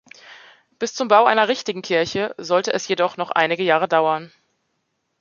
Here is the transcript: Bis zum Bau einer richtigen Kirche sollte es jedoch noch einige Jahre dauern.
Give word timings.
Bis 0.79 0.95
zum 0.95 1.09
Bau 1.09 1.25
einer 1.25 1.47
richtigen 1.47 1.83
Kirche 1.83 2.33
sollte 2.39 2.73
es 2.73 2.87
jedoch 2.87 3.17
noch 3.17 3.29
einige 3.29 3.61
Jahre 3.61 3.87
dauern. 3.87 4.31